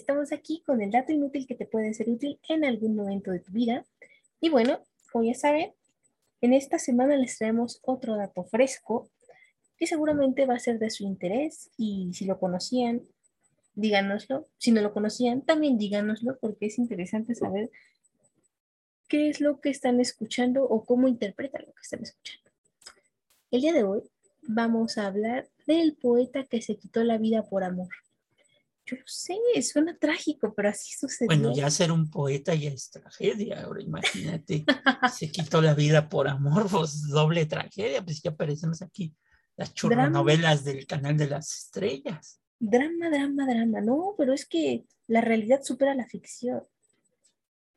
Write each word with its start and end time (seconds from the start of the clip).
estamos 0.00 0.32
aquí 0.32 0.62
con 0.66 0.80
el 0.80 0.90
dato 0.90 1.12
inútil 1.12 1.46
que 1.46 1.54
te 1.54 1.66
puede 1.66 1.94
ser 1.94 2.08
útil 2.08 2.40
en 2.48 2.64
algún 2.64 2.96
momento 2.96 3.30
de 3.30 3.40
tu 3.40 3.52
vida. 3.52 3.84
Y 4.40 4.48
bueno, 4.48 4.80
como 5.12 5.24
ya 5.24 5.34
saben, 5.34 5.72
en 6.40 6.54
esta 6.54 6.78
semana 6.78 7.16
les 7.16 7.36
traemos 7.36 7.80
otro 7.82 8.16
dato 8.16 8.44
fresco 8.44 9.10
que 9.76 9.86
seguramente 9.86 10.46
va 10.46 10.54
a 10.54 10.58
ser 10.58 10.78
de 10.78 10.90
su 10.90 11.04
interés 11.04 11.70
y 11.76 12.12
si 12.14 12.24
lo 12.24 12.38
conocían, 12.38 13.02
díganoslo. 13.74 14.48
Si 14.58 14.72
no 14.72 14.80
lo 14.80 14.92
conocían, 14.92 15.42
también 15.42 15.78
díganoslo 15.78 16.38
porque 16.40 16.66
es 16.66 16.78
interesante 16.78 17.34
saber 17.34 17.70
qué 19.08 19.28
es 19.28 19.40
lo 19.40 19.60
que 19.60 19.70
están 19.70 20.00
escuchando 20.00 20.64
o 20.64 20.84
cómo 20.84 21.08
interpretan 21.08 21.64
lo 21.66 21.72
que 21.72 21.82
están 21.82 22.02
escuchando. 22.02 22.50
El 23.50 23.60
día 23.60 23.72
de 23.72 23.84
hoy 23.84 24.02
vamos 24.42 24.96
a 24.96 25.06
hablar 25.06 25.48
del 25.66 25.94
poeta 25.94 26.44
que 26.44 26.62
se 26.62 26.76
quitó 26.76 27.04
la 27.04 27.18
vida 27.18 27.42
por 27.42 27.64
amor. 27.64 27.88
Yo 28.90 28.96
no 28.96 29.02
sé, 29.06 29.36
suena 29.62 29.96
trágico, 29.96 30.52
pero 30.52 30.70
así 30.70 30.92
sucedió. 30.98 31.28
Bueno, 31.28 31.54
ya 31.54 31.70
ser 31.70 31.92
un 31.92 32.10
poeta 32.10 32.54
ya 32.54 32.70
es 32.70 32.90
tragedia. 32.90 33.62
Ahora 33.62 33.82
imagínate, 33.82 34.64
se 35.12 35.30
quitó 35.30 35.62
la 35.62 35.74
vida 35.74 36.08
por 36.08 36.26
amor, 36.26 36.66
pues 36.68 37.06
doble 37.08 37.46
tragedia, 37.46 38.04
pues 38.04 38.20
ya 38.20 38.30
aparecemos 38.30 38.82
aquí 38.82 39.14
las 39.56 39.72
churronovelas 39.74 40.64
del 40.64 40.86
canal 40.86 41.16
de 41.16 41.28
las 41.28 41.54
estrellas. 41.54 42.40
Drama, 42.58 43.10
drama, 43.10 43.46
drama. 43.46 43.80
No, 43.80 44.14
pero 44.18 44.32
es 44.32 44.44
que 44.44 44.86
la 45.06 45.20
realidad 45.20 45.60
supera 45.62 45.94
la 45.94 46.06
ficción. 46.06 46.64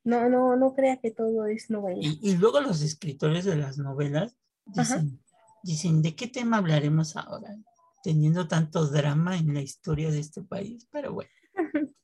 No, 0.04 0.30
no, 0.30 0.56
no 0.56 0.74
crea 0.74 0.98
que 0.98 1.12
todo 1.12 1.46
es 1.46 1.70
novela. 1.70 2.02
Y, 2.02 2.36
luego 2.38 2.60
los 2.60 2.82
escritores 2.82 3.46
de 3.46 3.56
las 3.56 3.78
novelas 3.78 4.36
dicen, 4.66 5.22
dicen, 5.62 6.02
¿de 6.02 6.16
qué 6.16 6.28
tema 6.28 6.58
hablaremos 6.58 7.16
ahora? 7.16 7.56
Teniendo 8.04 8.48
tanto 8.48 8.86
drama 8.86 9.38
en 9.38 9.54
la 9.54 9.62
historia 9.62 10.12
de 10.12 10.20
este 10.20 10.44
país, 10.44 10.88
pero 10.92 11.14
bueno. 11.14 11.32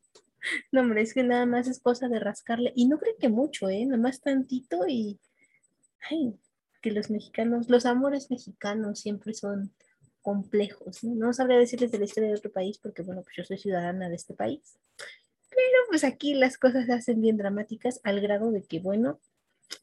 no, 0.71 0.81
hombre, 0.81 1.01
es 1.01 1.13
que 1.13 1.23
nada 1.23 1.45
más 1.45 1.67
es 1.67 1.79
cosa 1.79 2.07
de 2.07 2.19
rascarle. 2.19 2.73
Y 2.75 2.87
no 2.87 2.97
creo 2.97 3.15
que 3.19 3.29
mucho, 3.29 3.69
¿eh? 3.69 3.85
Nada 3.85 4.01
más 4.01 4.21
tantito 4.21 4.87
y... 4.87 5.19
Ay, 6.09 6.33
que 6.81 6.91
los 6.91 7.09
mexicanos, 7.09 7.69
los 7.69 7.85
amores 7.85 8.31
mexicanos 8.31 8.99
siempre 8.99 9.33
son 9.33 9.71
complejos. 10.21 11.03
No, 11.03 11.15
no 11.15 11.33
sabría 11.33 11.57
decirles 11.57 11.91
de 11.91 11.99
la 11.99 12.05
historia 12.05 12.29
de 12.29 12.35
otro 12.35 12.51
país 12.51 12.79
porque, 12.79 13.01
bueno, 13.01 13.21
pues 13.21 13.35
yo 13.35 13.43
soy 13.43 13.57
ciudadana 13.57 14.09
de 14.09 14.15
este 14.15 14.33
país. 14.33 14.79
Pero 15.49 15.77
pues 15.89 16.03
aquí 16.03 16.35
las 16.35 16.57
cosas 16.57 16.85
se 16.85 16.93
hacen 16.93 17.21
bien 17.21 17.37
dramáticas 17.37 17.99
al 18.03 18.21
grado 18.21 18.51
de 18.51 18.63
que, 18.63 18.79
bueno, 18.79 19.19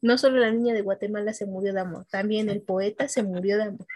no 0.01 0.19
solo 0.19 0.39
la 0.39 0.51
niña 0.51 0.75
de 0.75 0.83
Guatemala 0.83 1.33
se 1.33 1.47
murió 1.47 1.73
de 1.73 1.81
amor, 1.81 2.07
también 2.11 2.49
el 2.49 2.63
poeta 2.63 3.09
se 3.09 3.23
murió 3.23 3.57
de 3.57 3.65
amor. 3.65 3.87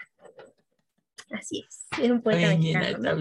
Así 1.31 1.65
es, 1.67 1.85
es 2.01 2.11
un 2.11 2.21
poeta 2.21 2.55
mexicano. 2.55 3.17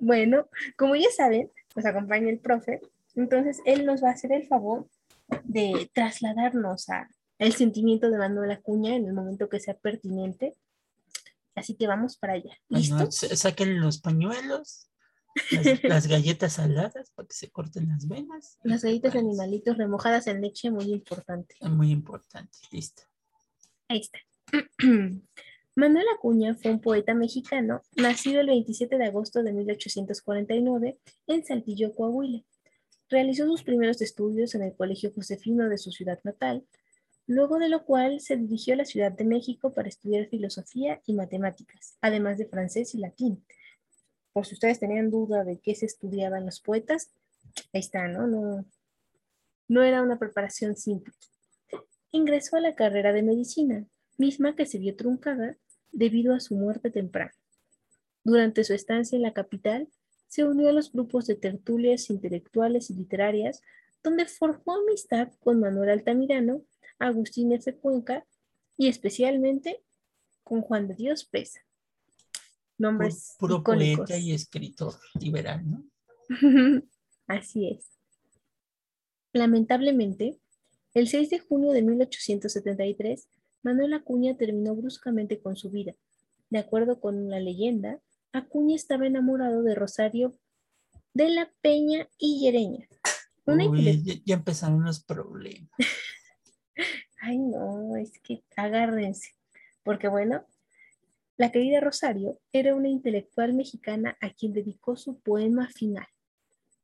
bueno, 0.00 0.48
como 0.76 0.94
ya 0.96 1.10
saben, 1.16 1.50
nos 1.74 1.84
acompaña 1.84 2.28
el 2.30 2.38
profe, 2.38 2.80
entonces 3.16 3.60
él 3.64 3.84
nos 3.84 4.02
va 4.02 4.10
a 4.10 4.12
hacer 4.12 4.32
el 4.32 4.46
favor 4.46 4.88
de 5.44 5.90
trasladarnos 5.92 6.88
a 6.88 7.08
el 7.38 7.52
sentimiento 7.54 8.10
de 8.10 8.18
Manuel 8.18 8.50
Acuña 8.50 8.96
en 8.96 9.06
el 9.06 9.12
momento 9.12 9.48
que 9.48 9.60
sea 9.60 9.74
pertinente. 9.74 10.54
Así 11.54 11.74
que 11.74 11.86
vamos 11.86 12.16
para 12.16 12.34
allá. 12.34 12.56
¿Listo? 12.68 13.10
saquen 13.10 13.80
los 13.80 13.98
pañuelos, 13.98 14.88
las, 15.82 16.06
galletas 16.06 16.54
saladas 16.54 17.10
para 17.10 17.28
que 17.28 17.34
se 17.34 17.50
corten 17.50 17.88
las 17.88 18.06
venas. 18.06 18.58
Las 18.62 18.82
galletas 18.82 19.12
de 19.12 19.18
animalitos 19.20 19.76
remojadas 19.76 20.26
en 20.26 20.40
leche, 20.40 20.70
muy 20.70 20.92
importante. 20.92 21.56
Muy 21.62 21.90
importante, 21.90 22.58
listo. 22.70 23.02
Ahí 23.88 24.00
está. 24.00 24.18
Manuel 25.78 26.06
Acuña 26.12 26.56
fue 26.56 26.72
un 26.72 26.80
poeta 26.80 27.14
mexicano, 27.14 27.82
nacido 27.94 28.40
el 28.40 28.48
27 28.48 28.98
de 28.98 29.04
agosto 29.04 29.44
de 29.44 29.52
1849 29.52 30.98
en 31.28 31.44
Saltillo, 31.44 31.94
Coahuila. 31.94 32.42
Realizó 33.08 33.46
sus 33.46 33.62
primeros 33.62 34.02
estudios 34.02 34.56
en 34.56 34.62
el 34.64 34.74
Colegio 34.74 35.12
Josefino 35.14 35.68
de 35.68 35.78
su 35.78 35.92
ciudad 35.92 36.18
natal, 36.24 36.66
luego 37.28 37.60
de 37.60 37.68
lo 37.68 37.84
cual 37.84 38.18
se 38.18 38.36
dirigió 38.36 38.74
a 38.74 38.78
la 38.78 38.86
Ciudad 38.86 39.12
de 39.12 39.24
México 39.24 39.72
para 39.72 39.88
estudiar 39.88 40.26
filosofía 40.26 41.00
y 41.06 41.14
matemáticas, 41.14 41.96
además 42.00 42.38
de 42.38 42.46
francés 42.46 42.96
y 42.96 42.98
latín, 42.98 43.44
por 44.32 44.46
si 44.46 44.54
ustedes 44.54 44.80
tenían 44.80 45.12
duda 45.12 45.44
de 45.44 45.60
qué 45.60 45.76
se 45.76 45.86
estudiaban 45.86 46.44
los 46.44 46.58
poetas, 46.58 47.12
ahí 47.72 47.78
está, 47.78 48.08
¿no? 48.08 48.26
No, 48.26 48.64
no 49.68 49.82
era 49.84 50.02
una 50.02 50.18
preparación 50.18 50.74
simple. 50.76 51.14
Ingresó 52.10 52.56
a 52.56 52.60
la 52.60 52.74
carrera 52.74 53.12
de 53.12 53.22
medicina, 53.22 53.86
misma 54.16 54.56
que 54.56 54.66
se 54.66 54.78
vio 54.78 54.96
truncada 54.96 55.56
debido 55.92 56.34
a 56.34 56.40
su 56.40 56.54
muerte 56.54 56.90
temprana. 56.90 57.34
Durante 58.24 58.64
su 58.64 58.74
estancia 58.74 59.16
en 59.16 59.22
la 59.22 59.32
capital, 59.32 59.88
se 60.26 60.44
unió 60.44 60.68
a 60.68 60.72
los 60.72 60.92
grupos 60.92 61.26
de 61.26 61.34
tertulias 61.34 62.10
intelectuales 62.10 62.90
y 62.90 62.94
literarias, 62.94 63.62
donde 64.02 64.26
forjó 64.26 64.76
amistad 64.76 65.32
con 65.40 65.60
Manuel 65.60 65.90
Altamirano, 65.90 66.62
Agustín 66.98 67.52
F. 67.52 67.74
Cuenca 67.76 68.26
y 68.76 68.88
especialmente 68.88 69.82
con 70.44 70.60
Juan 70.62 70.88
de 70.88 70.94
Dios 70.94 71.24
Pesa 71.24 71.60
nombres 72.78 73.34
puro, 73.38 73.62
poeta 73.62 74.16
y 74.16 74.32
escritor 74.32 74.94
liberal, 75.20 75.62
¿no? 75.68 75.84
Así 77.26 77.68
es. 77.68 77.90
Lamentablemente, 79.32 80.38
el 80.94 81.08
6 81.08 81.30
de 81.30 81.38
junio 81.40 81.72
de 81.72 81.82
1873, 81.82 83.28
Manuel 83.68 83.92
Acuña 83.92 84.34
terminó 84.34 84.74
bruscamente 84.74 85.40
con 85.40 85.54
su 85.54 85.68
vida. 85.68 85.94
De 86.48 86.58
acuerdo 86.58 87.00
con 87.00 87.28
la 87.28 87.38
leyenda, 87.38 88.00
Acuña 88.32 88.74
estaba 88.74 89.06
enamorado 89.06 89.62
de 89.62 89.74
Rosario 89.74 90.38
de 91.12 91.28
la 91.28 91.52
Peña 91.60 92.08
y 92.16 92.40
Llereña. 92.40 92.88
Uy, 93.44 94.22
ya 94.24 94.36
empezaron 94.36 94.82
los 94.84 95.04
problemas. 95.04 95.70
Ay, 97.20 97.36
no, 97.36 97.94
es 97.96 98.18
que 98.20 98.42
agárrense. 98.56 99.34
Porque 99.82 100.08
bueno, 100.08 100.46
la 101.36 101.52
querida 101.52 101.80
Rosario 101.80 102.40
era 102.50 102.74
una 102.74 102.88
intelectual 102.88 103.52
mexicana 103.52 104.16
a 104.22 104.30
quien 104.30 104.54
dedicó 104.54 104.96
su 104.96 105.20
poema 105.20 105.68
final, 105.68 106.08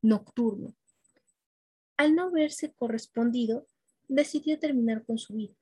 Nocturno. 0.03 0.75
Al 1.97 2.15
no 2.15 2.31
verse 2.31 2.75
correspondido, 2.75 3.67
decidió 4.07 4.59
terminar 4.59 5.03
con 5.07 5.17
su 5.17 5.33
vida. 5.33 5.55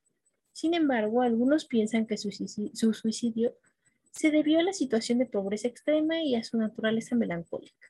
Sin 0.53 0.75
embargo, 0.75 1.23
algunos 1.23 1.65
piensan 1.65 2.07
que 2.07 2.19
su 2.19 2.31
suicidio, 2.31 3.57
se 4.11 4.31
debió 4.31 4.61
a 4.61 4.63
la 4.63 4.73
situación 4.73 5.19
de 5.19 5.27
pobreza 5.27 5.69
extrema 5.69 6.23
y 6.23 6.35
a 6.35 6.45
su 6.45 6.59
naturaleza 6.59 7.17
melancólica. 7.17 7.89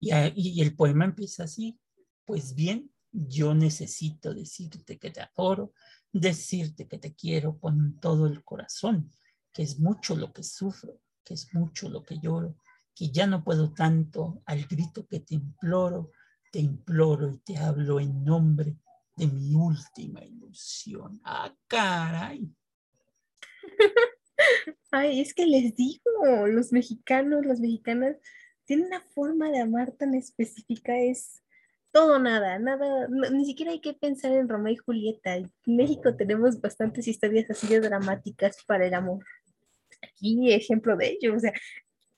Y, 0.00 0.10
y 0.34 0.60
el 0.60 0.76
poema 0.76 1.06
empieza 1.06 1.44
así, 1.44 1.78
pues 2.24 2.54
bien, 2.54 2.92
yo 3.12 3.54
necesito 3.54 4.34
decirte 4.34 4.98
que 4.98 5.10
te 5.10 5.20
adoro, 5.20 5.72
decirte 6.12 6.88
que 6.88 6.98
te 6.98 7.14
quiero 7.14 7.58
con 7.58 7.98
todo 8.00 8.26
el 8.26 8.44
corazón, 8.44 9.10
que 9.52 9.62
es 9.62 9.78
mucho 9.78 10.16
lo 10.16 10.32
que 10.32 10.42
sufro, 10.42 11.00
que 11.24 11.34
es 11.34 11.54
mucho 11.54 11.88
lo 11.88 12.02
que 12.02 12.18
lloro, 12.18 12.56
que 12.94 13.10
ya 13.10 13.26
no 13.26 13.44
puedo 13.44 13.72
tanto 13.72 14.42
al 14.46 14.64
grito 14.66 15.06
que 15.06 15.20
te 15.20 15.34
imploro, 15.34 16.10
te 16.50 16.58
imploro 16.58 17.32
y 17.32 17.38
te 17.38 17.56
hablo 17.56 18.00
en 18.00 18.24
nombre 18.24 18.76
de 19.16 19.26
mi 19.26 19.54
última 19.54 20.24
ilusión. 20.24 21.20
Ah, 21.24 21.54
caray. 21.66 22.48
Ay, 24.90 25.20
es 25.20 25.34
que 25.34 25.46
les 25.46 25.74
digo, 25.74 26.46
los 26.46 26.72
mexicanos, 26.72 27.46
las 27.46 27.60
mexicanas 27.60 28.16
tienen 28.64 28.86
una 28.86 29.00
forma 29.00 29.50
de 29.50 29.60
amar 29.60 29.92
tan 29.92 30.14
específica, 30.14 30.98
es 30.98 31.42
todo 31.90 32.18
nada, 32.18 32.58
nada, 32.58 33.06
ni 33.08 33.44
siquiera 33.44 33.72
hay 33.72 33.80
que 33.80 33.92
pensar 33.92 34.32
en 34.32 34.48
Romeo 34.48 34.72
y 34.72 34.76
Julieta. 34.76 35.36
En 35.36 35.50
México 35.66 36.16
tenemos 36.16 36.60
bastantes 36.60 37.06
historias 37.06 37.50
así 37.50 37.66
de 37.66 37.80
dramáticas 37.80 38.56
para 38.66 38.86
el 38.86 38.94
amor. 38.94 39.24
Aquí 40.02 40.52
ejemplo 40.52 40.96
de 40.96 41.10
ello, 41.10 41.36
o 41.36 41.38
sea, 41.38 41.52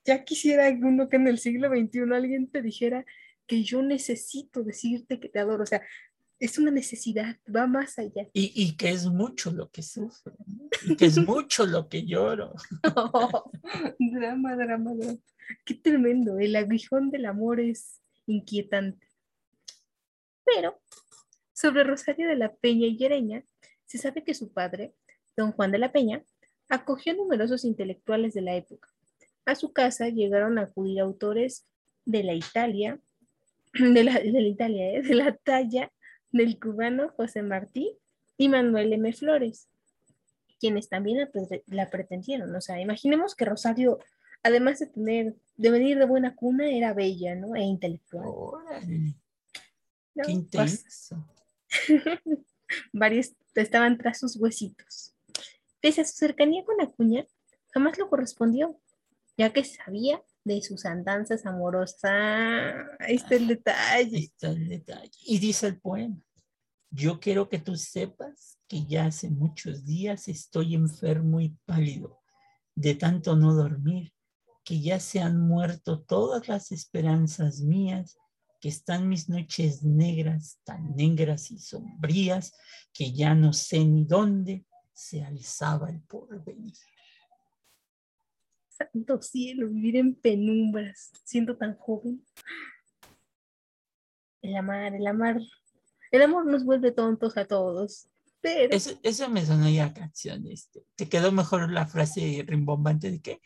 ya 0.04 0.24
quisiera 0.24 0.66
alguno 0.66 1.08
que 1.08 1.16
en 1.16 1.26
el 1.26 1.38
siglo 1.38 1.68
XXI 1.68 2.14
alguien 2.14 2.48
te 2.48 2.62
dijera 2.62 3.04
que 3.46 3.62
yo 3.64 3.82
necesito 3.82 4.62
decirte 4.62 5.18
que 5.18 5.28
te 5.28 5.40
adoro, 5.40 5.64
o 5.64 5.66
sea, 5.66 5.82
es 6.38 6.58
una 6.58 6.70
necesidad, 6.70 7.36
va 7.54 7.66
más 7.66 7.98
allá. 7.98 8.28
Y, 8.32 8.76
que 8.76 8.90
es 8.90 9.06
mucho 9.06 9.50
lo 9.50 9.70
que 9.70 9.82
sufro, 9.82 10.36
y 10.86 10.96
que 10.96 11.06
es 11.06 11.18
mucho 11.18 11.66
lo 11.66 11.88
que 11.88 12.04
lloro. 12.04 12.54
drama, 13.98 14.56
drama, 14.56 14.94
drama. 14.94 15.18
Qué 15.64 15.74
tremendo, 15.74 16.38
el 16.38 16.56
aguijón 16.56 17.10
del 17.10 17.26
amor 17.26 17.60
es 17.60 18.00
inquietante. 18.26 19.06
Pero 20.44 20.80
sobre 21.52 21.84
Rosario 21.84 22.28
de 22.28 22.36
la 22.36 22.52
Peña 22.54 22.86
y 22.86 22.96
Llereña, 22.96 23.44
se 23.86 23.98
sabe 23.98 24.24
que 24.24 24.34
su 24.34 24.52
padre, 24.52 24.94
don 25.36 25.52
Juan 25.52 25.70
de 25.70 25.78
la 25.78 25.92
Peña, 25.92 26.24
acogió 26.68 27.14
numerosos 27.14 27.64
intelectuales 27.64 28.34
de 28.34 28.42
la 28.42 28.56
época. 28.56 28.90
A 29.46 29.54
su 29.54 29.72
casa 29.72 30.08
llegaron 30.08 30.58
a 30.58 30.62
acudir 30.62 31.00
autores 31.00 31.66
de 32.04 32.24
la 32.24 32.34
Italia, 32.34 33.00
de 33.72 34.04
la, 34.04 34.20
Italia, 34.22 34.98
¿eh? 34.98 35.02
de 35.02 35.14
la 35.14 35.36
talla 35.36 35.92
del 36.34 36.58
cubano 36.58 37.10
José 37.16 37.42
Martí 37.42 37.96
y 38.36 38.48
Manuel 38.48 38.92
M. 38.92 39.12
Flores, 39.12 39.68
quienes 40.58 40.88
también 40.88 41.30
la, 41.66 41.90
pretendieron. 41.90 42.54
O 42.54 42.60
sea, 42.60 42.80
imaginemos 42.80 43.36
que 43.36 43.44
Rosario 43.44 44.00
además 44.42 44.80
de 44.80 44.86
tener, 44.88 45.36
de 45.56 45.70
venir 45.70 45.98
de 45.98 46.04
buena 46.04 46.34
cuna, 46.34 46.68
era 46.68 46.92
bella, 46.92 47.34
¿no? 47.36 47.54
E 47.54 47.62
intelectual. 47.62 48.24
Órale, 48.26 49.14
¿no? 50.14 50.24
qué 50.24 50.32
intenso. 50.32 51.24
varios 52.92 53.32
estaban 53.54 53.96
tras 53.96 54.18
sus 54.18 54.36
huesitos. 54.36 55.14
Pese 55.80 56.00
a 56.00 56.04
su 56.04 56.16
cercanía 56.16 56.64
con 56.64 56.80
Acuña, 56.80 57.26
jamás 57.72 57.96
lo 57.96 58.10
correspondió, 58.10 58.76
ya 59.38 59.52
que 59.52 59.64
sabía 59.64 60.20
de 60.44 60.62
sus 60.62 60.84
andanzas 60.84 61.46
amorosas. 61.46 62.02
Ah, 62.04 62.72
ahí 63.00 63.16
está 63.16 63.34
el 63.36 63.42
Ahí 63.42 63.48
detalle. 63.48 64.18
está 64.18 64.48
el 64.50 64.68
detalle. 64.68 65.10
Y 65.26 65.38
dice 65.38 65.66
el 65.66 65.80
poema, 65.80 66.22
yo 66.90 67.18
quiero 67.18 67.48
que 67.48 67.58
tú 67.58 67.76
sepas 67.76 68.58
que 68.68 68.84
ya 68.86 69.06
hace 69.06 69.30
muchos 69.30 69.84
días 69.84 70.28
estoy 70.28 70.74
enfermo 70.74 71.40
y 71.40 71.56
pálido 71.64 72.20
de 72.76 72.94
tanto 72.94 73.36
no 73.36 73.54
dormir, 73.54 74.12
que 74.64 74.80
ya 74.80 74.98
se 75.00 75.20
han 75.20 75.40
muerto 75.40 76.02
todas 76.02 76.48
las 76.48 76.72
esperanzas 76.72 77.60
mías, 77.60 78.16
que 78.60 78.68
están 78.68 79.08
mis 79.08 79.28
noches 79.28 79.82
negras, 79.82 80.58
tan 80.64 80.94
negras 80.96 81.50
y 81.50 81.58
sombrías, 81.58 82.52
que 82.92 83.12
ya 83.12 83.34
no 83.34 83.52
sé 83.52 83.84
ni 83.84 84.04
dónde 84.04 84.64
se 84.92 85.22
alzaba 85.22 85.90
el 85.90 86.00
porvenir. 86.02 86.74
Santo 88.76 89.22
cielo, 89.22 89.68
vivir 89.68 89.96
en 89.96 90.14
penumbras, 90.14 91.12
siendo 91.24 91.56
tan 91.56 91.76
joven. 91.76 92.24
El 94.42 94.56
amar, 94.56 94.94
el 94.94 95.06
amar. 95.06 95.40
El 96.10 96.22
amor 96.22 96.46
nos 96.46 96.64
vuelve 96.64 96.92
tontos 96.92 97.36
a 97.36 97.44
todos. 97.44 98.08
Pero 98.40 98.74
Eso, 98.74 98.98
eso 99.02 99.28
me 99.30 99.44
sonó 99.46 99.70
ya 99.70 99.86
a 99.86 99.94
canción. 99.94 100.46
Este. 100.46 100.84
Te 100.96 101.08
quedó 101.08 101.32
mejor 101.32 101.70
la 101.70 101.86
frase 101.86 102.44
rimbombante 102.46 103.10
de 103.10 103.20
que 103.20 103.40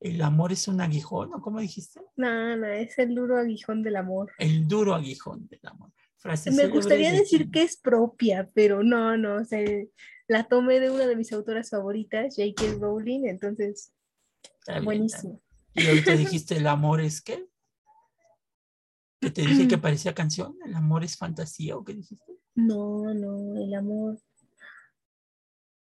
el 0.00 0.20
amor 0.20 0.52
es 0.52 0.68
un 0.68 0.80
aguijón, 0.80 1.32
¿o 1.32 1.40
cómo 1.40 1.60
dijiste? 1.60 2.00
no, 2.16 2.56
no, 2.56 2.66
es 2.66 2.98
el 2.98 3.14
duro 3.14 3.38
aguijón 3.38 3.82
del 3.82 3.96
amor. 3.96 4.32
El 4.38 4.68
duro 4.68 4.94
aguijón 4.94 5.48
del 5.48 5.60
amor. 5.64 5.90
Frase 6.16 6.50
Me 6.50 6.68
gustaría 6.68 7.10
de 7.10 7.20
decir 7.20 7.50
que 7.50 7.62
es 7.62 7.76
propia, 7.78 8.50
pero 8.54 8.82
no, 8.82 9.16
no, 9.16 9.36
o 9.36 9.44
sea, 9.44 9.60
la 10.28 10.44
tomé 10.44 10.80
de 10.80 10.90
una 10.90 11.06
de 11.06 11.16
mis 11.16 11.32
autoras 11.32 11.70
favoritas, 11.70 12.34
J.K. 12.36 12.78
Rowling, 12.80 13.26
entonces, 13.26 13.92
Está 14.66 14.80
buenísimo. 14.80 15.42
bien. 15.74 15.86
Y 15.86 15.88
ahorita 15.90 16.12
dijiste 16.16 16.56
el 16.56 16.66
amor 16.66 17.00
es 17.00 17.20
qué? 17.20 17.46
Que 19.20 19.30
te 19.30 19.42
dije 19.42 19.68
que 19.68 19.78
parecía 19.78 20.14
canción, 20.14 20.56
el 20.64 20.74
amor 20.74 21.04
es 21.04 21.16
fantasía, 21.16 21.76
¿o 21.76 21.84
qué 21.84 21.94
dijiste? 21.94 22.38
No, 22.54 23.12
no, 23.12 23.60
el 23.60 23.74
amor 23.74 24.18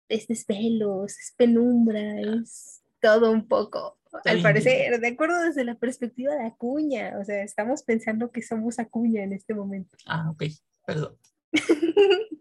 es 0.09 0.27
desvelos, 0.27 1.19
es 1.19 1.35
penumbra, 1.37 2.21
es 2.21 2.83
todo 3.01 3.31
un 3.31 3.47
poco. 3.47 3.99
Está 4.05 4.31
Al 4.31 4.37
bien, 4.37 4.43
parecer, 4.43 5.01
de 5.01 5.09
acuerdo 5.09 5.43
desde 5.43 5.65
la 5.65 5.77
perspectiva 5.77 6.35
de 6.35 6.47
Acuña, 6.47 7.19
o 7.21 7.25
sea, 7.25 7.43
estamos 7.43 7.83
pensando 7.83 8.31
que 8.31 8.43
somos 8.43 8.79
Acuña 8.79 9.23
en 9.23 9.33
este 9.33 9.55
momento. 9.55 9.97
Ah, 10.07 10.31
ok, 10.31 10.45
perdón. 10.87 11.17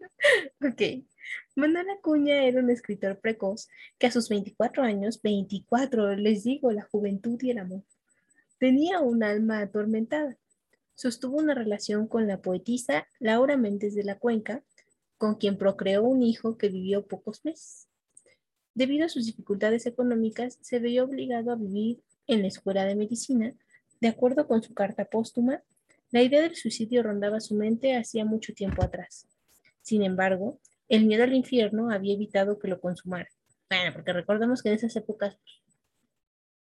Ok. 0.62 0.82
Manuel 1.54 1.88
Acuña 1.90 2.44
era 2.44 2.60
un 2.60 2.70
escritor 2.70 3.18
precoz 3.20 3.68
que 3.98 4.06
a 4.06 4.10
sus 4.10 4.28
24 4.28 4.82
años, 4.82 5.22
24, 5.22 6.16
les 6.16 6.44
digo, 6.44 6.72
la 6.72 6.82
juventud 6.82 7.38
y 7.42 7.50
el 7.50 7.58
amor, 7.58 7.82
tenía 8.58 9.00
un 9.00 9.22
alma 9.22 9.60
atormentada. 9.60 10.36
Sostuvo 10.94 11.38
una 11.38 11.54
relación 11.54 12.08
con 12.08 12.26
la 12.26 12.40
poetisa 12.40 13.06
Laura 13.20 13.56
Méndez 13.56 13.94
de 13.94 14.04
la 14.04 14.18
Cuenca, 14.18 14.62
con 15.18 15.36
quien 15.36 15.56
procreó 15.56 16.02
un 16.02 16.22
hijo 16.22 16.58
que 16.58 16.68
vivió 16.68 17.06
pocos 17.06 17.44
meses. 17.44 17.88
Debido 18.74 19.06
a 19.06 19.10
sus 19.10 19.26
dificultades 19.26 19.86
económicas, 19.86 20.58
se 20.60 20.78
veía 20.78 21.04
obligado 21.04 21.52
a 21.52 21.56
vivir 21.56 22.02
en 22.26 22.42
la 22.42 22.48
escuela 22.48 22.84
de 22.84 22.96
medicina. 22.96 23.54
De 24.00 24.08
acuerdo 24.08 24.46
con 24.46 24.62
su 24.62 24.74
carta 24.74 25.06
póstuma, 25.06 25.62
la 26.10 26.22
idea 26.22 26.42
del 26.42 26.56
suicidio 26.56 27.02
rondaba 27.02 27.40
su 27.40 27.54
mente 27.54 27.96
hacía 27.96 28.24
mucho 28.24 28.54
tiempo 28.54 28.82
atrás. 28.82 29.26
Sin 29.82 30.02
embargo, 30.02 30.60
el 30.88 31.04
miedo 31.06 31.24
al 31.24 31.34
infierno 31.34 31.90
había 31.90 32.14
evitado 32.14 32.58
que 32.58 32.68
lo 32.68 32.80
consumara. 32.80 33.28
Bueno, 33.68 33.92
porque 33.92 34.12
recordemos 34.12 34.62
que 34.62 34.68
en 34.68 34.76
esas 34.76 34.94
épocas 34.96 35.36
pues, 35.36 35.78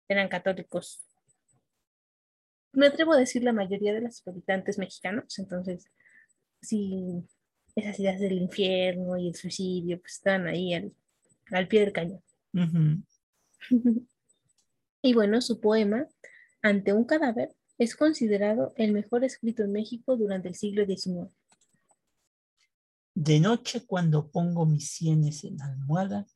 eran 0.08 0.28
católicos. 0.28 1.06
Me 2.74 2.88
atrevo 2.88 3.14
a 3.14 3.18
decir 3.18 3.44
la 3.44 3.54
mayoría 3.54 3.94
de 3.94 4.02
los 4.02 4.28
habitantes 4.28 4.78
mexicanos, 4.78 5.40
entonces, 5.40 5.90
sí, 6.62 7.24
esas 7.76 8.00
ideas 8.00 8.20
del 8.20 8.34
infierno 8.34 9.18
y 9.18 9.30
el 9.30 9.36
suicidio, 9.36 10.00
pues 10.02 10.14
están 10.14 10.48
ahí 10.48 10.74
al, 10.74 10.92
al 11.52 11.68
pie 11.68 11.82
del 11.82 11.94
cañón. 11.94 12.22
Ujú. 12.54 13.04
Y 15.02 15.14
bueno, 15.14 15.40
su 15.40 15.62
poema, 15.62 16.08
Ante 16.64 16.92
un 16.92 17.06
cadáver, 17.06 17.54
es 17.78 17.96
considerado 17.96 18.74
el 18.78 18.94
mejor 18.94 19.24
escrito 19.24 19.64
en 19.64 19.72
México 19.72 20.16
durante 20.16 20.48
el 20.48 20.56
siglo 20.56 20.86
XIX. 20.86 21.30
De 23.14 23.40
noche 23.40 23.86
cuando 23.86 24.30
pongo 24.30 24.66
mis 24.66 24.90
sienes 24.90 25.44
en 25.44 25.62
almohada 25.62 26.28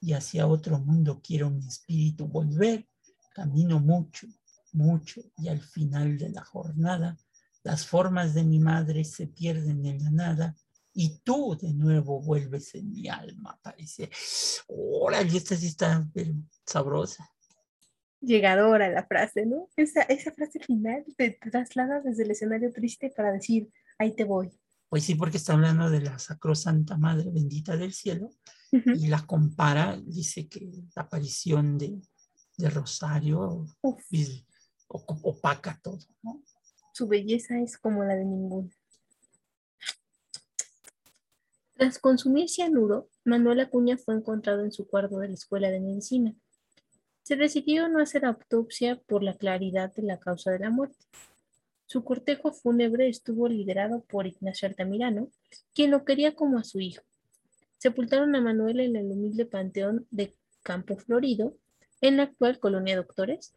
y 0.00 0.12
hacia 0.12 0.46
otro 0.46 0.78
mundo 0.78 1.20
quiero 1.22 1.50
mi 1.50 1.66
espíritu 1.66 2.26
volver, 2.26 2.86
camino 3.34 3.80
mucho, 3.80 4.26
mucho 4.72 5.20
y 5.36 5.48
al 5.48 5.60
final 5.60 6.16
de 6.18 6.30
la 6.30 6.44
jornada 6.44 7.16
las 7.62 7.86
formas 7.86 8.34
de 8.34 8.44
mi 8.44 8.58
madre 8.58 9.04
se 9.04 9.26
pierden 9.26 9.84
en 9.84 10.02
la 10.04 10.10
nada 10.10 10.56
y 10.94 11.18
tú 11.18 11.56
de 11.60 11.72
nuevo 11.74 12.20
vuelves 12.20 12.74
en 12.74 12.90
mi 12.90 13.08
alma, 13.08 13.58
parece. 13.62 14.10
Órale, 14.68 15.36
esta 15.36 15.54
sí 15.56 15.66
está 15.66 16.08
sabrosa. 16.64 17.30
Llegadora 18.20 18.88
la 18.90 19.06
frase, 19.06 19.46
¿no? 19.46 19.68
Esa, 19.76 20.02
esa 20.02 20.32
frase 20.32 20.58
final 20.58 21.04
te 21.16 21.30
traslada 21.30 22.00
desde 22.00 22.24
el 22.24 22.32
escenario 22.32 22.72
triste 22.72 23.12
para 23.16 23.32
decir, 23.32 23.70
ahí 23.98 24.14
te 24.14 24.24
voy. 24.24 24.50
Pues 24.88 25.04
sí, 25.04 25.14
porque 25.14 25.36
está 25.36 25.52
hablando 25.52 25.88
de 25.90 26.00
la 26.00 26.18
sacrosanta 26.18 26.96
Madre 26.96 27.30
bendita 27.30 27.76
del 27.76 27.92
cielo 27.92 28.30
y 28.72 29.06
la 29.08 29.24
compara, 29.26 29.98
dice 30.04 30.48
que 30.48 30.68
la 30.96 31.02
aparición 31.02 31.78
de, 31.78 32.00
de 32.56 32.70
Rosario 32.70 33.66
o- 33.82 33.98
opaca 35.22 35.78
todo, 35.82 35.98
¿no? 36.22 36.42
su 36.92 37.06
belleza 37.06 37.58
es 37.60 37.78
como 37.78 38.02
la 38.02 38.14
de 38.16 38.24
ninguno. 38.24 38.70
Tras 41.74 41.98
consumir 41.98 42.48
cianuro, 42.48 43.08
Manuel 43.24 43.60
Acuña 43.60 43.96
fue 43.96 44.14
encontrado 44.16 44.64
en 44.64 44.72
su 44.72 44.88
cuarto 44.88 45.18
de 45.18 45.28
la 45.28 45.34
Escuela 45.34 45.70
de 45.70 45.80
Medicina. 45.80 46.34
Se 47.28 47.36
decidió 47.36 47.90
no 47.90 48.00
hacer 48.00 48.24
autopsia 48.24 48.96
por 49.06 49.22
la 49.22 49.34
claridad 49.34 49.92
de 49.92 50.02
la 50.02 50.18
causa 50.18 50.50
de 50.50 50.60
la 50.60 50.70
muerte. 50.70 50.96
Su 51.84 52.02
cortejo 52.02 52.52
fúnebre 52.52 53.06
estuvo 53.06 53.50
liderado 53.50 54.00
por 54.00 54.26
Ignacio 54.26 54.66
Altamirano, 54.66 55.28
quien 55.74 55.90
lo 55.90 56.06
quería 56.06 56.34
como 56.34 56.56
a 56.56 56.64
su 56.64 56.80
hijo. 56.80 57.02
Sepultaron 57.76 58.34
a 58.34 58.40
Manuel 58.40 58.80
en 58.80 58.96
el 58.96 59.12
humilde 59.12 59.44
panteón 59.44 60.06
de 60.10 60.32
Campo 60.62 60.96
Florido, 60.96 61.52
en 62.00 62.16
la 62.16 62.22
actual 62.22 62.58
colonia 62.60 62.96
Doctores. 62.96 63.54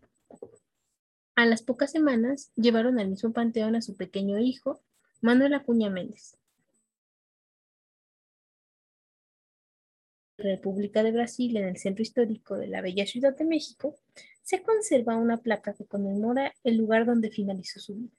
A 1.36 1.46
las 1.46 1.64
pocas 1.64 1.92
semanas 1.92 2.52
llevaron 2.58 3.00
al 3.00 3.08
mismo 3.08 3.32
panteón 3.32 3.78
a 3.78 3.82
su 3.82 3.96
pequeño 3.96 4.38
hijo, 4.38 4.82
Manuel 5.22 5.54
Acuña 5.54 5.90
Méndez. 5.90 6.38
República 10.42 11.04
de 11.04 11.12
Brasil, 11.12 11.56
en 11.58 11.68
el 11.68 11.78
centro 11.78 12.02
histórico 12.02 12.56
de 12.56 12.68
la 12.68 12.82
bella 12.82 13.06
Ciudad 13.06 13.36
de 13.36 13.46
México, 13.46 13.96
se 14.44 14.62
conserva 14.64 15.16
una 15.16 15.38
placa 15.38 15.74
que 15.74 15.86
conmemora 15.86 16.54
el 16.64 16.78
lugar 16.78 17.06
donde 17.06 17.30
finalizó 17.30 17.80
su 17.80 17.96
vida. 17.96 18.16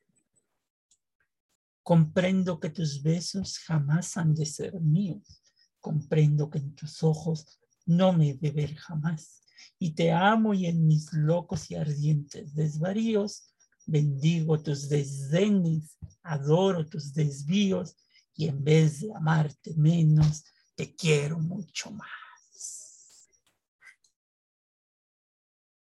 Comprendo 1.83 2.61
que 2.61 2.71
tus 2.71 3.03
besos 3.03 3.59
jamás 3.59 4.17
han 4.17 4.35
de 4.35 4.47
ser 4.47 4.81
míos. 4.81 5.43
Comprendo 5.81 6.49
que 6.49 6.59
en 6.59 6.75
tus 6.75 7.03
ojos 7.03 7.61
no 7.85 8.13
me 8.13 8.31
he 8.31 8.35
de 8.35 8.51
ver 8.51 8.75
jamás. 8.77 9.43
Y 9.79 9.95
te 9.95 10.13
amo 10.13 10.55
y 10.55 10.67
en 10.67 10.87
mis 10.87 11.13
locos 11.13 11.71
y 11.71 11.75
ardientes 11.75 12.55
desvaríos 12.55 13.53
bendigo 13.87 14.61
tus 14.63 14.89
desdenes, 14.89 15.99
adoro 16.23 16.87
tus 16.87 17.13
desvíos 17.13 17.97
y 18.35 18.49
en 18.49 18.63
vez 18.63 19.01
de 19.01 19.13
amarte 19.15 19.75
menos, 19.77 20.45
te 20.75 20.95
quiero 20.95 21.39
mucho 21.39 21.91
más. 21.91 22.09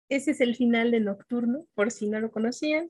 Ese 0.10 0.32
es 0.32 0.42
el 0.42 0.56
final 0.56 0.92
de 0.92 1.02
Nocturno, 1.02 1.66
por 1.74 1.92
si 1.92 2.08
no 2.08 2.20
lo 2.20 2.32
conocían. 2.32 2.90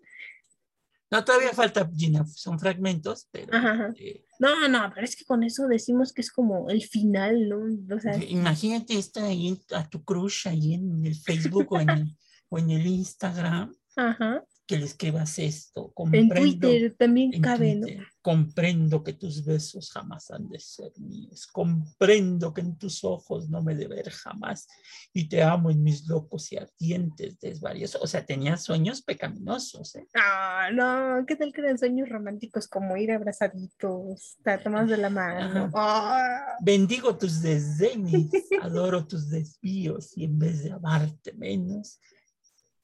No, 1.10 1.24
todavía 1.24 1.54
falta, 1.54 1.90
Gina, 1.96 2.26
son 2.28 2.60
fragmentos, 2.60 3.28
pero 3.32 3.56
Ajá, 3.56 3.72
ajá. 3.72 3.94
eh, 3.98 4.24
No, 4.40 4.68
no, 4.68 4.92
pero 4.94 5.06
es 5.06 5.16
que 5.16 5.24
con 5.24 5.42
eso 5.42 5.68
decimos 5.68 6.12
que 6.12 6.22
es 6.22 6.32
como 6.32 6.70
el 6.70 6.84
final, 6.84 7.48
¿no? 7.48 7.96
O 7.96 8.00
sea, 8.00 8.22
imagínate 8.24 8.98
esta 8.98 9.26
ahí, 9.26 9.58
a 9.74 9.88
tu 9.90 10.04
crush 10.04 10.48
ahí 10.50 10.74
en 10.74 11.06
el 11.06 11.16
Facebook 11.16 11.72
o 11.72 11.80
en 11.80 11.90
el, 11.90 12.18
o 12.50 12.60
en 12.60 12.72
el 12.72 12.86
Instagram. 12.86 13.74
ajá. 13.96 14.44
Que 14.68 14.78
le 14.78 14.86
escribas 14.86 15.40
esto. 15.40 15.86
En 15.86 15.94
Comprendo, 15.94 16.68
Twitter 16.68 16.96
también 16.98 17.34
en 17.34 17.42
cabe, 17.42 17.76
¿no? 17.76 17.88
Comprendo 18.22 19.02
que 19.02 19.14
tus 19.14 19.46
besos 19.46 19.90
jamás 19.90 20.30
han 20.32 20.50
de 20.50 20.60
ser 20.60 20.92
míos. 20.98 21.48
Comprendo 21.48 22.54
que 22.54 22.62
en 22.62 22.78
tus 22.78 23.06
ojos 23.06 23.50
no 23.50 23.64
me 23.64 23.76
de 23.76 23.88
ver 23.88 24.10
jamás. 24.10 24.68
Y 25.14 25.30
te 25.30 25.42
amo 25.42 25.72
en 25.72 25.82
mis 25.82 26.06
locos 26.08 26.52
y 26.52 26.58
ardientes 26.58 27.40
desvarios. 27.40 27.96
O 27.96 28.06
sea, 28.06 28.26
tenía 28.26 28.58
sueños 28.58 29.02
pecaminosos. 29.02 29.96
¿eh? 29.96 30.08
Ah, 30.14 30.70
no, 30.74 31.26
¿qué 31.26 31.38
tal 31.38 31.54
que 31.54 31.62
eran 31.62 31.78
sueños 31.78 32.10
románticos 32.10 32.68
como 32.68 32.98
ir 32.98 33.14
abrazaditos, 33.14 34.36
estar 34.38 34.62
tomados 34.62 34.90
de 34.90 34.98
la 34.98 35.10
mano? 35.10 35.72
Ah, 35.74 36.58
Bendigo 36.60 37.18
tus 37.18 37.42
desdenes, 37.42 38.30
adoro 38.62 39.08
tus 39.08 39.30
desvíos 39.30 40.18
y 40.18 40.26
en 40.26 40.38
vez 40.38 40.64
de 40.64 40.72
amarte 40.72 41.32
menos, 41.34 42.02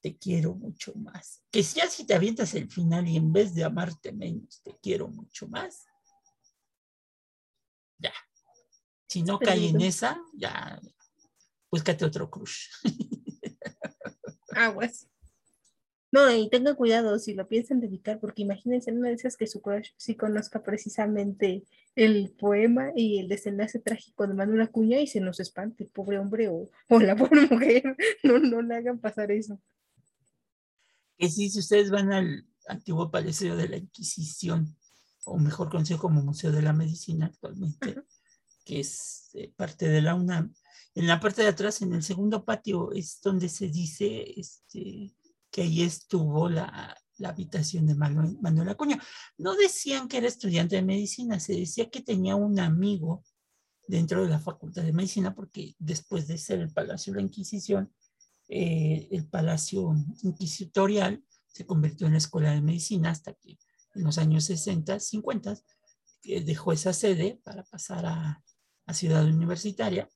te 0.03 0.17
quiero 0.17 0.53
mucho 0.53 0.93
más. 0.95 1.41
Que 1.49 1.63
ya 1.63 1.87
si 1.87 2.05
te 2.05 2.13
avientas 2.13 2.53
el 2.55 2.69
final 2.69 3.07
y 3.07 3.15
en 3.15 3.31
vez 3.31 3.55
de 3.55 3.63
amarte 3.63 4.11
menos, 4.11 4.61
te 4.61 4.77
quiero 4.81 5.07
mucho 5.07 5.47
más. 5.47 5.85
Ya. 7.97 8.13
Si 9.07 9.23
no 9.23 9.39
cae 9.39 9.69
en 9.69 9.79
esa, 9.79 10.21
ya, 10.33 10.77
búscate 11.71 12.03
otro 12.03 12.29
crush. 12.29 12.67
aguas. 14.51 15.07
No, 16.11 16.29
y 16.35 16.49
tengan 16.49 16.75
cuidado 16.75 17.17
si 17.17 17.33
lo 17.33 17.47
piensan 17.47 17.79
dedicar, 17.79 18.19
porque 18.19 18.41
imagínense 18.41 18.91
en 18.91 18.97
una 18.97 19.07
de 19.07 19.15
esas 19.15 19.37
que 19.37 19.47
su 19.47 19.61
crush 19.61 19.91
sí 19.95 20.15
conozca 20.15 20.61
precisamente 20.63 21.63
el 21.95 22.31
poema 22.37 22.91
y 22.93 23.19
el 23.19 23.29
desenlace 23.29 23.79
trágico 23.79 24.27
de 24.27 24.33
Manuel 24.33 24.61
Acuña 24.61 24.99
y 24.99 25.07
se 25.07 25.21
nos 25.21 25.39
espante, 25.39 25.85
pobre 25.85 26.19
hombre 26.19 26.49
o, 26.49 26.69
o 26.89 26.99
la 26.99 27.15
pobre 27.15 27.47
mujer. 27.49 27.95
No, 28.21 28.37
no 28.37 28.61
le 28.61 28.75
hagan 28.75 28.99
pasar 28.99 29.31
eso. 29.31 29.61
Que 31.23 31.29
sí, 31.29 31.49
si 31.49 31.59
ustedes 31.59 31.89
van 31.89 32.11
al 32.11 32.45
antiguo 32.67 33.09
Palacio 33.09 33.55
de 33.55 33.69
la 33.69 33.77
Inquisición, 33.77 34.75
o 35.23 35.37
mejor 35.37 35.69
conocido 35.69 35.97
como 35.97 36.21
Museo 36.21 36.51
de 36.51 36.61
la 36.61 36.73
Medicina 36.73 37.27
actualmente, 37.27 37.91
Ajá. 37.91 38.03
que 38.65 38.81
es 38.81 39.29
eh, 39.35 39.49
parte 39.55 39.87
de 39.87 40.01
la 40.01 40.15
UNAM, 40.15 40.53
en 40.95 41.07
la 41.07 41.21
parte 41.21 41.41
de 41.41 41.47
atrás, 41.47 41.81
en 41.81 41.93
el 41.93 42.03
segundo 42.03 42.43
patio, 42.43 42.91
es 42.91 43.21
donde 43.23 43.47
se 43.47 43.69
dice 43.69 44.37
este, 44.37 45.15
que 45.49 45.61
ahí 45.61 45.83
estuvo 45.83 46.49
la, 46.49 46.93
la 47.19 47.29
habitación 47.29 47.87
de 47.87 47.95
Manuel, 47.95 48.37
Manuel 48.41 48.67
Acuña. 48.67 49.01
No 49.37 49.55
decían 49.55 50.09
que 50.09 50.17
era 50.17 50.27
estudiante 50.27 50.75
de 50.75 50.81
medicina, 50.81 51.39
se 51.39 51.53
decía 51.53 51.89
que 51.89 52.01
tenía 52.01 52.35
un 52.35 52.59
amigo 52.59 53.23
dentro 53.87 54.23
de 54.23 54.29
la 54.29 54.39
Facultad 54.39 54.83
de 54.83 54.91
Medicina, 54.91 55.33
porque 55.33 55.73
después 55.79 56.27
de 56.27 56.37
ser 56.37 56.59
el 56.59 56.73
Palacio 56.73 57.13
de 57.13 57.21
la 57.21 57.27
Inquisición, 57.27 57.93
eh, 58.47 59.07
el 59.11 59.27
Palacio 59.27 59.93
Inquisitorial 60.23 61.23
se 61.47 61.65
convirtió 61.65 62.07
en 62.07 62.13
la 62.13 62.17
Escuela 62.19 62.51
de 62.51 62.61
Medicina 62.61 63.11
hasta 63.11 63.33
que 63.33 63.57
en 63.95 64.03
los 64.03 64.17
años 64.17 64.45
60, 64.45 64.99
50, 64.99 65.55
eh, 66.23 66.43
dejó 66.43 66.71
esa 66.73 66.93
sede 66.93 67.39
para 67.43 67.63
pasar 67.63 68.05
a, 68.05 68.43
a 68.85 68.93
Ciudad 68.93 69.25
Universitaria. 69.25 70.09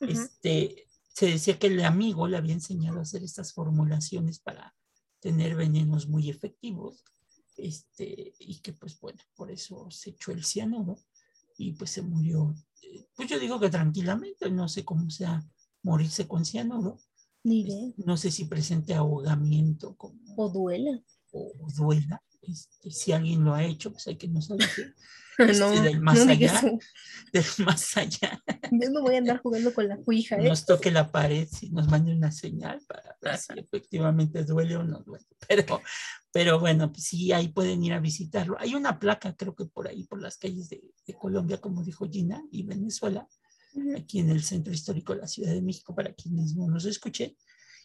Ujú. 0.00 0.10
Este, 0.12 0.88
se 1.12 1.26
decía 1.26 1.58
que 1.58 1.66
el 1.68 1.84
amigo 1.84 2.28
le 2.28 2.36
había 2.36 2.54
enseñado 2.54 2.98
a 2.98 3.02
hacer 3.02 3.22
estas 3.24 3.52
formulaciones 3.52 4.38
para 4.40 4.74
tener 5.20 5.56
venenos 5.56 6.08
muy 6.08 6.30
efectivos. 6.30 7.02
Este, 7.56 8.34
y 8.38 8.58
que 8.60 8.72
pues 8.72 8.98
bueno, 9.00 9.20
por 9.36 9.50
eso 9.50 9.88
se 9.90 10.10
echó 10.10 10.32
el 10.32 10.44
cianuro 10.44 10.96
y 11.56 11.72
pues 11.72 11.90
se 11.90 12.02
murió. 12.02 12.52
eh, 12.82 13.06
Pues 13.14 13.28
yo 13.28 13.38
digo 13.38 13.60
que 13.60 13.70
tranquilamente, 13.70 14.50
no 14.50 14.68
sé 14.68 14.84
cómo 14.84 15.08
sea 15.10 15.40
morirse 15.82 16.26
con 16.26 16.44
cianuro. 16.44 16.98
Ni 17.44 17.60
idea. 17.60 17.92
no 17.98 18.16
sé 18.16 18.30
si 18.30 18.46
presente 18.46 18.94
ahogamiento 18.94 19.94
como, 19.96 20.18
O 20.36 20.48
duela. 20.48 21.00
o, 21.32 21.52
o 21.60 21.70
duela. 21.76 22.22
Este, 22.42 22.90
si 22.90 23.12
alguien 23.12 23.44
lo 23.44 23.54
ha 23.54 23.64
hecho, 23.64 23.90
pues 23.92 24.06
hay 24.06 24.16
que 24.16 24.28
no, 24.28 24.40
Este, 25.38 25.80
del 25.82 26.00
más 26.00 26.24
no 26.24 26.32
allá. 26.32 26.60
del 27.32 27.44
más 27.66 27.96
allá. 27.96 28.40
Yo 28.70 28.90
no 28.90 29.02
voy 29.02 29.16
a 29.16 29.18
andar 29.18 29.40
jugando 29.42 29.74
con 29.74 29.88
la 29.88 29.96
cuija, 29.96 30.36
¿eh? 30.36 30.48
Nos 30.48 30.64
toque 30.64 30.90
la 30.90 31.10
pared 31.10 31.48
y 31.60 31.70
nos 31.70 31.88
mande 31.88 32.12
una 32.12 32.30
señal 32.30 32.80
para 32.86 33.16
ver 33.20 33.38
si 33.38 33.52
efectivamente 33.58 34.44
duele 34.44 34.76
o 34.76 34.84
no 34.84 35.00
duele. 35.00 35.24
Pero, 35.48 35.82
pero 36.32 36.58
bueno, 36.58 36.90
pues 36.90 37.04
sí, 37.04 37.30
ahí 37.32 37.48
pueden 37.48 37.84
ir 37.84 37.92
a 37.92 38.00
visitarlo. 38.00 38.56
Hay 38.58 38.74
una 38.74 38.98
placa, 38.98 39.34
creo 39.36 39.54
que 39.54 39.66
por 39.66 39.88
ahí, 39.88 40.04
por 40.04 40.22
las 40.22 40.38
calles 40.38 40.68
de, 40.70 40.82
de 41.06 41.14
Colombia, 41.14 41.60
como 41.60 41.82
dijo 41.84 42.08
Gina, 42.08 42.42
y 42.50 42.62
Venezuela. 42.62 43.28
Aquí 43.96 44.20
en 44.20 44.30
el 44.30 44.42
Centro 44.42 44.72
Histórico 44.72 45.14
de 45.14 45.20
la 45.20 45.26
Ciudad 45.26 45.52
de 45.52 45.62
México, 45.62 45.94
para 45.94 46.12
quienes 46.12 46.54
no 46.56 46.66
nos 46.68 46.84
escuchen. 46.84 47.36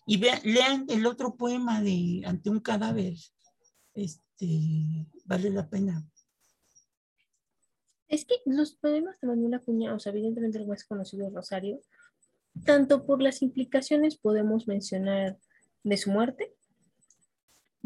Y 0.06 0.18
vean, 0.18 0.40
lean 0.44 0.86
el 0.90 1.06
otro 1.06 1.36
poema 1.36 1.82
de 1.82 2.24
Ante 2.26 2.50
un 2.50 2.60
cadáver. 2.60 3.14
Este, 3.94 5.08
vale 5.26 5.50
la 5.50 5.70
pena. 5.70 6.06
Es 8.08 8.26
que 8.26 8.36
los 8.46 8.74
poemas 8.74 9.20
de 9.22 9.28
Manuel 9.28 9.54
Acuña, 9.54 9.94
o 9.94 10.00
sea, 10.00 10.12
evidentemente 10.12 10.58
el 10.58 10.68
más 10.68 10.84
conocido 10.84 11.28
es 11.28 11.34
Rosario, 11.34 11.80
tanto 12.66 13.06
por 13.06 13.22
las 13.22 13.42
implicaciones 13.42 14.18
podemos 14.18 14.68
mencionar 14.68 15.38
de 15.84 15.98
su 15.98 16.12
muerte, 16.12 16.56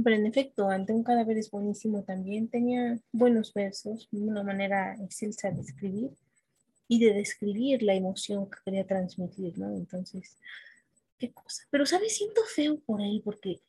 pero 0.01 0.15
en 0.15 0.25
efecto, 0.25 0.69
ante 0.69 0.93
un 0.93 1.03
cadáver 1.03 1.37
es 1.37 1.51
buenísimo 1.51 2.03
también, 2.03 2.47
tenía 2.47 2.99
buenos 3.11 3.53
versos, 3.53 4.07
una 4.11 4.43
manera 4.43 4.95
excelsa 4.95 5.51
de 5.51 5.61
escribir 5.61 6.11
y 6.93 6.99
de 6.99 7.13
describir 7.13 7.81
la 7.83 7.95
emoción 7.95 8.49
que 8.49 8.59
quería 8.63 8.85
transmitir, 8.85 9.57
¿no? 9.57 9.75
Entonces, 9.75 10.37
qué 11.17 11.31
cosa. 11.31 11.63
Pero, 11.71 11.85
¿sabes? 11.85 12.15
Siento 12.15 12.41
feo 12.45 12.79
por 12.79 13.01
él 13.01 13.21
porque 13.23 13.61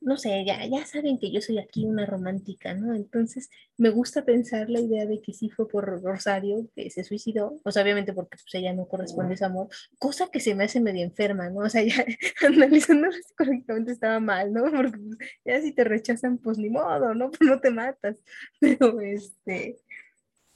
no 0.00 0.16
sé, 0.18 0.44
ya, 0.44 0.66
ya 0.66 0.84
saben 0.84 1.18
que 1.18 1.30
yo 1.30 1.40
soy 1.40 1.58
aquí 1.58 1.86
una 1.86 2.04
romántica, 2.04 2.74
¿no? 2.74 2.94
Entonces 2.94 3.48
me 3.78 3.88
gusta 3.88 4.24
pensar 4.24 4.68
la 4.68 4.80
idea 4.80 5.06
de 5.06 5.20
que 5.22 5.32
sí 5.32 5.48
fue 5.48 5.66
por 5.66 6.02
Rosario 6.02 6.68
que 6.74 6.90
se 6.90 7.04
suicidó, 7.04 7.58
o 7.64 7.70
sea, 7.70 7.82
obviamente 7.82 8.12
porque 8.12 8.36
pues, 8.36 8.54
ella 8.54 8.74
no 8.74 8.86
corresponde 8.86 9.32
a 9.32 9.34
ese 9.34 9.44
amor, 9.46 9.68
cosa 9.98 10.28
que 10.30 10.40
se 10.40 10.54
me 10.54 10.64
hace 10.64 10.80
medio 10.80 11.04
enferma, 11.04 11.48
¿no? 11.48 11.60
O 11.60 11.70
sea, 11.70 11.82
ya 11.84 12.04
analizándolo 12.46 13.12
así 13.12 13.34
correctamente 13.36 13.92
estaba 13.92 14.20
mal, 14.20 14.52
¿no? 14.52 14.64
Porque 14.64 14.98
pues, 14.98 15.18
ya 15.44 15.60
si 15.62 15.72
te 15.72 15.84
rechazan, 15.84 16.38
pues 16.38 16.58
ni 16.58 16.68
modo, 16.68 17.14
¿no? 17.14 17.30
Pues 17.38 17.48
no 17.48 17.60
te 17.60 17.70
matas. 17.70 18.16
Pero 18.60 19.00
este, 19.00 19.78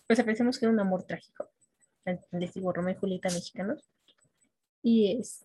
pues 0.07 0.23
pensemos 0.23 0.59
que 0.59 0.67
era 0.67 0.73
un 0.73 0.81
amor 0.81 1.05
trágico. 1.05 1.49
Les 2.33 2.55
digo, 2.55 2.73
Romeo 2.73 2.95
y 2.95 2.99
Julieta 2.99 3.29
mexicanos. 3.31 3.83
Y 4.83 5.19
es, 5.19 5.45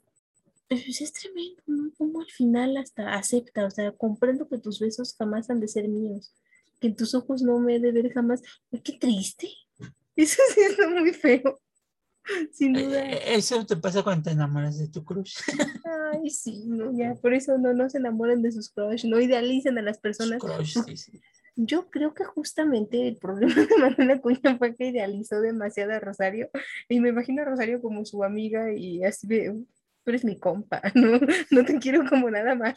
pues 0.67 1.01
es 1.01 1.13
tremendo, 1.13 1.62
¿no? 1.67 1.91
Como 1.98 2.22
al 2.22 2.29
final 2.29 2.77
hasta 2.77 3.13
acepta, 3.13 3.65
o 3.65 3.72
sea, 3.72 3.91
comprendo 3.91 4.48
que 4.48 4.58
tus 4.58 4.79
besos 4.79 5.15
jamás 5.17 5.50
han 5.50 5.60
de 5.60 5.67
ser 5.67 5.88
míos, 5.88 6.34
que 6.79 6.88
en 6.88 6.96
tus 6.96 7.13
ojos 7.15 7.41
no 7.41 7.60
me 7.60 7.75
he 7.75 7.79
de 7.79 7.91
ver 7.91 8.12
jamás. 8.12 8.41
Qué 8.84 8.93
triste. 8.93 9.50
Eso 10.15 10.41
sí 10.53 10.62
está 10.62 10.89
muy 10.89 11.13
feo. 11.13 11.60
Sin 12.51 12.74
duda. 12.74 13.12
Eh, 13.12 13.36
Eso 13.36 13.65
te 13.65 13.75
pasa 13.75 14.01
cuando 14.01 14.24
te 14.24 14.32
enamoras 14.32 14.77
de 14.77 14.88
tu 14.88 15.03
crush. 15.03 15.36
Ay, 16.13 16.29
sí, 16.29 16.63
no, 16.65 16.96
ya, 16.98 17.15
por 17.15 17.34
eso 17.34 17.58
no, 17.58 17.74
no 17.74 17.89
se 17.89 17.98
enamoren 17.98 18.41
de 18.41 18.51
sus 18.51 18.70
crush, 18.70 19.03
no 19.05 19.20
idealicen 19.20 19.77
a 19.77 19.82
las 19.82 19.98
personas. 19.98 20.39
Crush, 20.39 20.77
sí, 20.86 20.96
sí. 20.96 21.22
Yo 21.56 21.90
creo 21.90 22.14
que 22.14 22.24
justamente 22.24 23.08
el 23.08 23.18
problema 23.18 23.54
de 23.70 23.78
Manuel 23.78 24.12
Acuña 24.12 24.58
fue 24.58 24.76
que 24.76 24.88
idealizó 24.88 25.40
demasiado 25.42 25.94
a 25.94 26.00
Rosario 26.00 26.50
y 26.90 27.00
me 27.00 27.10
imagino 27.10 27.42
a 27.42 27.46
Rosario 27.46 27.82
como 27.82 28.06
su 28.06 28.24
amiga 28.24 28.74
y 28.74 29.04
así 29.04 29.28
de, 29.28 29.52
tú 30.04 30.10
eres 30.10 30.26
mi 30.26 30.40
compa, 30.40 30.82
no, 30.96 31.20
no 31.52 31.66
te 31.66 31.80
quiero 31.80 32.08
como 32.10 32.30
nada 32.30 32.56
más. 32.56 32.76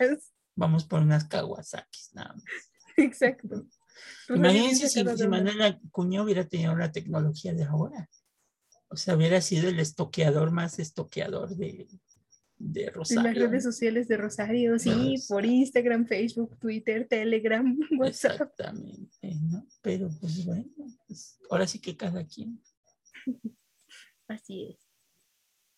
Vamos 0.54 0.84
por 0.84 1.02
unas 1.02 1.24
Kawasakis, 1.24 2.10
nada 2.14 2.34
más. 2.34 2.44
Exacto. 2.96 3.66
Imagínense 4.28 4.88
si, 4.88 5.00
si 5.00 5.04
de 5.04 5.12
onda. 5.12 5.28
Manuel 5.28 5.62
Acuña 5.62 6.22
hubiera 6.22 6.46
tenido 6.46 6.76
la 6.76 6.92
tecnología 6.92 7.54
de 7.54 7.64
ahora. 7.64 8.08
O 8.88 8.96
sea, 8.96 9.16
hubiera 9.16 9.40
sido 9.40 9.68
el 9.68 9.80
estoqueador 9.80 10.50
más 10.52 10.78
estoqueador 10.78 11.56
de, 11.56 11.88
de 12.58 12.84
En 12.84 12.94
Rosario. 12.94 13.22
las 13.22 13.50
redes 13.50 13.64
sociales 13.64 14.08
de 14.08 14.16
Rosario, 14.16 14.78
sí, 14.78 14.90
Rosario. 14.90 15.20
por 15.28 15.44
Instagram, 15.44 16.06
Facebook, 16.06 16.58
Twitter, 16.58 17.06
Telegram, 17.08 17.78
WhatsApp. 17.98 18.32
Exactamente, 18.32 19.34
¿no? 19.42 19.66
Pero 19.82 20.08
pues 20.20 20.44
bueno, 20.44 20.64
pues, 21.06 21.38
ahora 21.50 21.66
sí 21.66 21.80
que 21.80 21.96
cada 21.96 22.24
quien. 22.26 22.60
Así 24.28 24.70
es. 24.70 24.78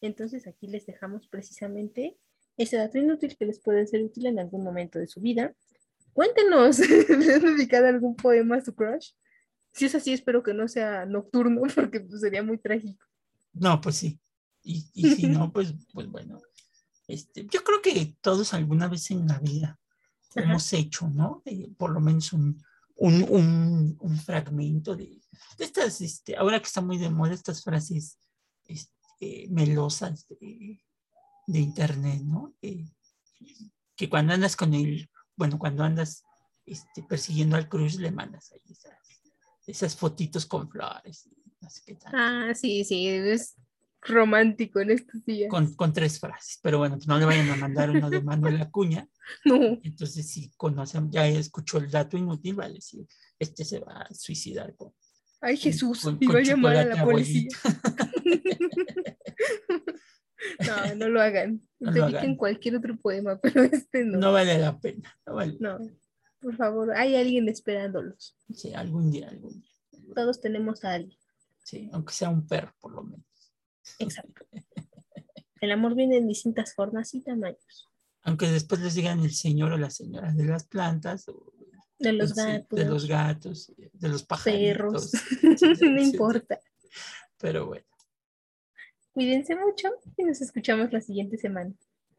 Entonces 0.01 0.47
aquí 0.47 0.69
les 0.69 0.87
dejamos 0.87 1.29
precisamente 1.29 2.17
ese 2.57 2.77
dato 2.77 2.99
inútil 2.99 3.37
que 3.37 3.47
les 3.47 3.61
puede 3.61 3.87
ser 3.87 4.03
útil 4.03 4.27
en 4.27 4.39
algún 4.39 4.63
momento 4.63 4.99
de 4.99 5.09
su 5.09 5.21
vida. 5.21 5.55
Cuéntenos, 6.13 6.79
¿les 7.09 7.29
han 7.29 7.57
dedicado 7.57 7.87
algún 7.87 8.17
poema 8.17 8.57
a 8.57 8.65
su 8.65 8.75
crush? 8.75 9.11
Si 9.73 9.87
es 9.87 9.95
así, 9.95 10.13
espero 10.13 10.43
que 10.43 10.55
no 10.55 10.67
sea 10.67 11.07
nocturno, 11.07 11.63
porque 11.75 12.01
pues, 12.01 12.21
sería 12.21 12.43
muy 12.43 12.59
trágico. 12.59 13.05
No, 13.53 13.81
pues 13.81 13.97
sí. 13.97 14.21
Y, 14.63 14.91
y 14.95 15.15
si 15.15 15.27
no, 15.29 15.53
pues, 15.53 15.75
pues 15.93 16.09
bueno. 16.09 16.41
Este, 17.09 17.47
yo 17.51 17.65
creo 17.65 17.83
que 17.83 18.17
todos 18.21 18.55
alguna 18.55 18.87
vez 18.87 19.11
en 19.11 19.27
la 19.27 19.39
vida 19.39 19.81
Ajá. 20.37 20.43
hemos 20.43 20.73
hecho, 20.75 21.09
¿no? 21.09 21.43
Eh, 21.47 21.69
por 21.77 21.91
lo 21.91 22.01
menos 22.01 22.33
un, 22.33 22.63
un, 22.97 23.27
un, 23.29 23.97
un 23.99 24.19
fragmento 24.19 24.95
de, 24.95 25.21
de 25.57 25.65
estas, 25.65 26.01
este, 26.03 26.37
ahora 26.37 26.61
que 26.61 26.67
está 26.67 26.83
muy 26.83 26.99
de 26.99 27.11
moda, 27.11 27.33
estas 27.33 27.65
frases 27.65 28.19
este, 28.67 29.49
melosas 29.51 30.29
de, 30.29 30.85
de 31.47 31.59
internet, 31.59 32.21
¿no? 32.23 32.55
Eh, 32.63 32.85
que 33.97 34.09
cuando 34.09 34.35
andas 34.35 34.55
con 34.55 34.75
el, 34.75 35.11
bueno, 35.35 35.59
cuando 35.59 35.83
andas 35.83 36.23
este, 36.67 37.03
persiguiendo 37.03 37.57
al 37.57 37.69
crush, 37.69 37.97
le 37.97 38.11
mandas 38.13 38.53
ahí 38.53 38.61
esas, 38.69 38.99
esas 39.67 39.97
fotitos 39.97 40.45
con 40.45 40.69
flores. 40.69 41.29
No 41.61 41.71
sé 41.71 41.83
qué 41.87 41.95
tal. 41.95 42.13
Ah, 42.15 42.55
sí, 42.55 42.85
sí, 42.85 43.09
es 43.09 43.57
romántico 44.03 44.81
en 44.81 44.91
estos 44.91 45.25
días. 45.25 45.51
Con, 45.51 45.75
con 45.75 45.93
tres 45.93 46.19
frases, 46.21 46.59
pero 46.63 46.79
bueno, 46.79 46.99
no 47.07 47.19
le 47.19 47.25
vayan 47.25 47.51
a 47.51 47.57
mandar 47.57 47.91
uno 47.91 48.09
de 48.11 48.21
Manuel 48.23 48.61
Acuña. 48.61 49.09
No, 49.45 49.57
Entonces, 49.83 50.31
si 50.31 50.51
conocen, 50.57 51.11
ya 51.13 51.27
escuchó 51.29 51.77
el 51.77 51.91
dato 51.91 52.17
inútil, 52.17 52.59
va 52.59 52.65
a 52.65 52.71
decir, 52.71 53.07
este 53.39 53.63
se 53.63 53.79
va 53.81 54.01
a 54.01 54.15
suicidar 54.15 54.75
con, 54.75 54.95
ay 55.43 55.59
Jesús, 55.59 56.01
con- 56.01 56.17
iba 56.19 56.33
con 56.33 56.41
a 56.41 56.45
llamar 56.45 56.77
a 56.77 56.85
la 56.87 57.05
policía. 57.05 57.49
No, 60.67 60.95
no 60.95 61.09
lo 61.09 61.21
hagan. 61.21 61.61
No 61.81 61.93
Dediquen 61.93 62.37
cualquier 62.37 62.77
otro 62.77 62.97
poema, 62.97 63.39
pero 63.43 63.63
este 63.65 64.05
no. 64.05 64.19
No 64.19 64.33
vale 64.33 64.59
la 64.59 64.79
pena. 64.79 65.17
No 65.27 65.35
vale. 65.35 65.57
No, 65.61 65.79
por 66.41 66.57
favor, 66.57 66.93
hay 66.97 67.17
alguien 67.17 67.49
esperándolos. 67.49 68.37
Sí, 68.55 68.73
algún 68.73 69.11
día, 69.11 69.29
algún 69.29 69.61
día. 69.61 69.71
Todos 70.15 70.41
tenemos 70.41 70.85
a 70.85 70.95
alguien. 70.95 71.19
Sí, 71.65 71.91
aunque 71.93 72.15
sea 72.15 72.29
un 72.31 72.47
perro, 72.47 72.73
por 72.81 72.93
lo 72.93 73.03
menos. 73.03 73.27
Exacto. 73.99 74.47
El 75.61 75.73
amor 75.73 75.95
viene 75.95 76.17
en 76.19 76.29
distintas 76.29 76.75
formas 76.75 77.15
y 77.15 77.21
tamaños. 77.21 77.89
Aunque 78.23 78.47
después 78.49 78.81
les 78.81 78.95
digan 78.95 79.21
el 79.21 79.33
señor 79.33 79.73
o 79.73 79.77
la 79.79 79.91
señora 79.91 80.33
de 80.33 80.45
las 80.45 80.65
plantas, 80.67 81.29
o 81.29 81.53
De 81.99 82.13
los 82.13 82.31
sí, 82.31 82.37
gatos, 82.37 82.79
de 82.79 82.85
los 82.85 83.07
gatos, 83.07 83.73
de 83.93 84.09
los 84.09 84.23
pajaritos. 84.25 85.11
perros. 85.41 85.57
sí, 85.59 85.75
sí, 85.77 85.89
no 85.91 85.99
sí. 86.03 86.11
importa. 86.11 86.61
Pero 87.39 87.67
bueno, 87.67 87.85
Cuídense 89.13 89.57
mucho 89.57 89.89
y 90.17 90.23
nos 90.25 90.41
escuchamos 90.41 90.93
la 90.93 91.01
siguiente 91.01 91.39
semana. 91.39 91.73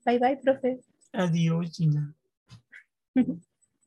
Bye 0.06 0.20
bye, 0.20 0.38
profe. 0.38 0.82
adiós, 1.14 1.72
Gina. 1.76 2.14